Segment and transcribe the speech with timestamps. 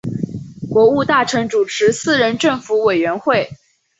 [0.71, 3.47] 国务大臣主持四人政府委员会。